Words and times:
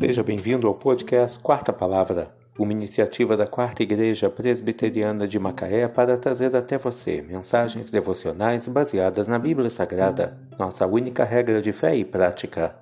Seja 0.00 0.22
bem-vindo 0.22 0.66
ao 0.66 0.72
podcast 0.72 1.38
Quarta 1.40 1.74
Palavra, 1.74 2.34
uma 2.58 2.72
iniciativa 2.72 3.36
da 3.36 3.46
Quarta 3.46 3.82
Igreja 3.82 4.30
Presbiteriana 4.30 5.28
de 5.28 5.38
Macaé 5.38 5.86
para 5.88 6.16
trazer 6.16 6.56
até 6.56 6.78
você 6.78 7.20
mensagens 7.20 7.90
devocionais 7.90 8.66
baseadas 8.66 9.28
na 9.28 9.38
Bíblia 9.38 9.68
Sagrada, 9.68 10.38
nossa 10.58 10.86
única 10.86 11.22
regra 11.22 11.60
de 11.60 11.70
fé 11.70 11.94
e 11.94 12.02
prática. 12.02 12.74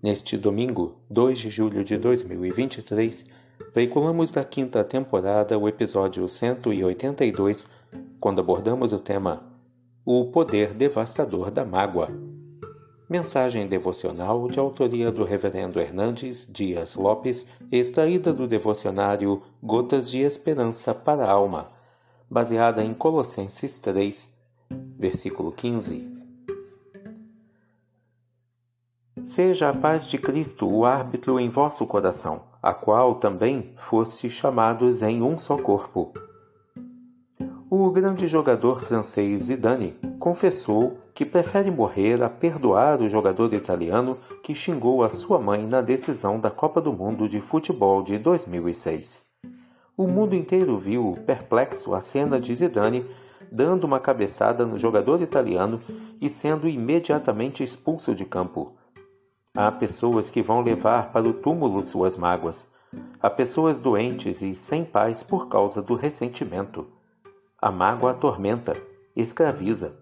Neste 0.00 0.36
domingo, 0.38 1.00
2 1.10 1.36
de 1.36 1.50
julho 1.50 1.82
de 1.82 1.98
2023, 1.98 3.24
veiculamos 3.74 4.30
da 4.30 4.44
quinta 4.44 4.84
temporada 4.84 5.58
o 5.58 5.68
episódio 5.68 6.28
182, 6.28 7.66
quando 8.20 8.40
abordamos 8.40 8.92
o 8.92 9.00
tema 9.00 9.42
O 10.04 10.26
Poder 10.26 10.74
Devastador 10.74 11.50
da 11.50 11.64
Mágoa. 11.64 12.29
Mensagem 13.10 13.66
devocional 13.66 14.48
de 14.48 14.60
autoria 14.60 15.10
do 15.10 15.24
Reverendo 15.24 15.80
Hernandes 15.80 16.46
Dias 16.48 16.94
Lopes, 16.94 17.44
extraída 17.72 18.32
do 18.32 18.46
devocionário 18.46 19.42
Gotas 19.60 20.08
de 20.08 20.20
Esperança 20.20 20.94
para 20.94 21.24
a 21.24 21.32
Alma, 21.32 21.72
baseada 22.30 22.84
em 22.84 22.94
Colossenses 22.94 23.78
3, 23.78 24.32
versículo 24.96 25.50
15. 25.50 26.08
Seja 29.24 29.70
a 29.70 29.74
paz 29.74 30.06
de 30.06 30.16
Cristo 30.16 30.72
o 30.72 30.84
árbitro 30.84 31.40
em 31.40 31.48
vosso 31.48 31.84
coração, 31.88 32.42
a 32.62 32.72
qual 32.72 33.16
também 33.16 33.72
foste 33.76 34.30
chamados 34.30 35.02
em 35.02 35.20
um 35.20 35.36
só 35.36 35.56
corpo. 35.56 36.12
O 37.68 37.90
grande 37.90 38.28
jogador 38.28 38.80
francês 38.84 39.42
Zidane 39.42 39.98
confessou 40.20 40.98
que 41.14 41.24
prefere 41.24 41.70
morrer 41.70 42.22
a 42.22 42.28
perdoar 42.28 43.00
o 43.00 43.08
jogador 43.08 43.54
italiano 43.54 44.18
que 44.42 44.54
xingou 44.54 45.02
a 45.02 45.08
sua 45.08 45.38
mãe 45.38 45.66
na 45.66 45.80
decisão 45.80 46.38
da 46.38 46.50
Copa 46.50 46.78
do 46.78 46.92
Mundo 46.92 47.26
de 47.26 47.40
Futebol 47.40 48.02
de 48.02 48.18
2006. 48.18 49.26
O 49.96 50.06
mundo 50.06 50.36
inteiro 50.36 50.76
viu 50.76 51.16
perplexo 51.24 51.94
a 51.94 52.00
cena 52.00 52.38
de 52.38 52.54
Zidane 52.54 53.06
dando 53.50 53.84
uma 53.84 53.98
cabeçada 53.98 54.66
no 54.66 54.78
jogador 54.78 55.22
italiano 55.22 55.80
e 56.20 56.28
sendo 56.28 56.68
imediatamente 56.68 57.64
expulso 57.64 58.14
de 58.14 58.26
campo. 58.26 58.76
Há 59.56 59.72
pessoas 59.72 60.30
que 60.30 60.42
vão 60.42 60.60
levar 60.60 61.12
para 61.12 61.26
o 61.26 61.32
túmulo 61.32 61.82
suas 61.82 62.16
mágoas. 62.16 62.70
Há 63.20 63.30
pessoas 63.30 63.78
doentes 63.78 64.42
e 64.42 64.54
sem 64.54 64.84
paz 64.84 65.22
por 65.22 65.48
causa 65.48 65.80
do 65.80 65.94
ressentimento. 65.94 66.86
A 67.60 67.70
mágoa 67.70 68.12
atormenta, 68.12 68.76
escraviza. 69.20 69.96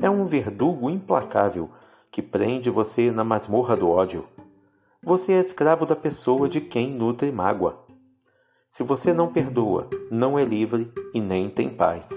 É 0.00 0.08
um 0.08 0.26
verdugo 0.26 0.90
implacável 0.90 1.70
que 2.10 2.20
prende 2.20 2.70
você 2.70 3.10
na 3.10 3.22
masmorra 3.22 3.76
do 3.76 3.88
ódio. 3.88 4.26
Você 5.02 5.32
é 5.32 5.38
escravo 5.38 5.86
da 5.86 5.96
pessoa 5.96 6.48
de 6.48 6.60
quem 6.60 6.92
nutre 6.92 7.30
mágoa. 7.30 7.84
Se 8.66 8.82
você 8.82 9.12
não 9.12 9.32
perdoa, 9.32 9.88
não 10.10 10.38
é 10.38 10.44
livre 10.44 10.92
e 11.14 11.20
nem 11.20 11.48
tem 11.50 11.68
paz. 11.68 12.08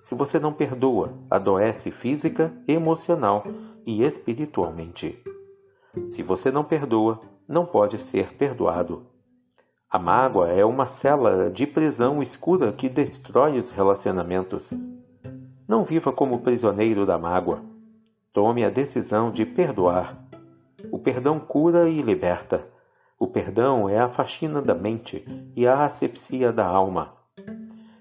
Se 0.00 0.14
você 0.14 0.38
não 0.38 0.52
perdoa, 0.52 1.12
adoece 1.30 1.90
física, 1.90 2.52
emocional 2.68 3.44
e 3.84 4.02
espiritualmente. 4.02 5.22
Se 6.10 6.22
você 6.22 6.50
não 6.50 6.64
perdoa, 6.64 7.20
não 7.48 7.66
pode 7.66 8.02
ser 8.02 8.34
perdoado. 8.34 9.06
A 9.90 9.98
mágoa 9.98 10.48
é 10.48 10.64
uma 10.64 10.86
cela 10.86 11.50
de 11.50 11.66
prisão 11.66 12.22
escura 12.22 12.72
que 12.72 12.88
destrói 12.88 13.58
os 13.58 13.70
relacionamentos. 13.70 14.72
Não 15.68 15.82
viva 15.82 16.12
como 16.12 16.40
prisioneiro 16.40 17.04
da 17.04 17.18
mágoa. 17.18 17.62
Tome 18.32 18.64
a 18.64 18.70
decisão 18.70 19.30
de 19.30 19.44
perdoar. 19.44 20.16
O 20.92 20.98
perdão 20.98 21.40
cura 21.40 21.88
e 21.88 22.00
liberta. 22.00 22.68
O 23.18 23.26
perdão 23.26 23.88
é 23.88 23.98
a 23.98 24.08
faxina 24.08 24.62
da 24.62 24.74
mente 24.74 25.24
e 25.56 25.66
a 25.66 25.82
asepsia 25.82 26.52
da 26.52 26.64
alma. 26.64 27.16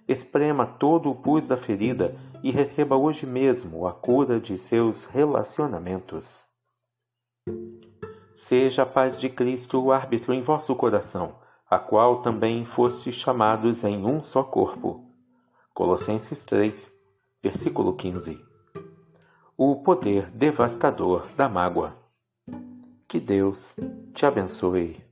Esprema 0.07 0.67
todo 0.67 1.09
o 1.09 1.15
pus 1.15 1.47
da 1.47 1.57
ferida 1.57 2.15
e 2.43 2.51
receba 2.51 2.95
hoje 2.95 3.25
mesmo 3.25 3.87
a 3.87 3.93
cura 3.93 4.39
de 4.39 4.57
seus 4.57 5.03
relacionamentos. 5.05 6.45
Seja 8.35 8.83
a 8.83 8.85
paz 8.85 9.17
de 9.17 9.29
Cristo 9.29 9.81
o 9.81 9.91
árbitro 9.91 10.33
em 10.33 10.43
vosso 10.43 10.75
coração, 10.75 11.35
a 11.67 11.79
qual 11.79 12.21
também 12.21 12.63
foste 12.65 13.11
chamados 13.11 13.83
em 13.83 14.05
um 14.05 14.21
só 14.21 14.43
corpo. 14.43 15.09
Colossenses 15.73 16.43
3, 16.43 16.94
versículo 17.45 17.95
15. 17.95 18.43
O 19.55 19.75
poder 19.83 20.31
devastador 20.31 21.27
da 21.37 21.47
mágoa. 21.47 21.95
Que 23.07 23.19
Deus 23.19 23.75
te 24.15 24.25
abençoe. 24.25 25.04